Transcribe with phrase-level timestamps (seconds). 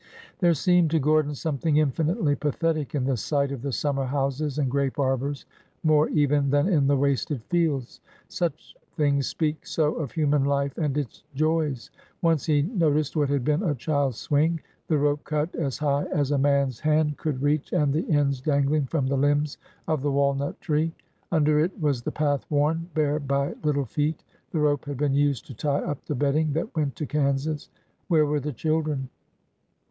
[0.39, 4.67] There seemed to Gordon something infinitely pathetic in the sight of the summer houses and
[4.67, 5.45] grape arbors,
[5.83, 8.01] more even than in the wasted fields.
[8.27, 11.91] Such things speak so of human life and its joys.
[12.23, 16.31] Once he noticed what had been a child's swing, the rope cut as high as
[16.31, 19.15] a man's hand could SCATTERED AND PEELED" 331 teach and the ends dangling from the
[19.27, 20.91] limbs of the walnut tree.
[21.31, 24.23] Under it was the path worn bare by little feet.
[24.49, 27.69] The rope had been used to tie up the bedding that went to Kansas.
[28.07, 29.07] Where were the children?